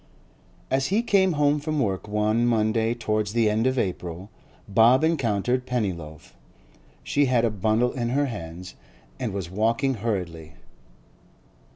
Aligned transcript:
As 0.71 0.87
he 0.87 1.03
came 1.03 1.33
home 1.33 1.59
from 1.59 1.79
work 1.79 2.07
one 2.07 2.43
Monday 2.47 2.95
towards 2.95 3.33
the 3.33 3.47
end 3.47 3.67
of 3.67 3.77
April, 3.77 4.31
Bob 4.67 5.03
encountered 5.03 5.67
Pennyloaf; 5.67 6.35
she 7.03 7.25
had 7.25 7.45
a 7.45 7.51
bundle 7.51 7.91
in 7.91 8.09
her 8.09 8.25
hands 8.25 8.73
and 9.19 9.31
was 9.31 9.51
walking 9.51 9.93
hurriedly. 9.93 10.53